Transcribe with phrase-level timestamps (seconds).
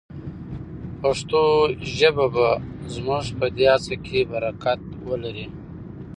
[1.01, 1.41] پښتو
[1.97, 2.47] ژبه به
[2.93, 5.47] زموږ په دې هڅه کې برکت ولري.